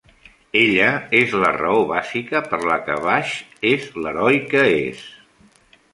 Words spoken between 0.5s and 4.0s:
Ella és la raó bàsica per la que Vash és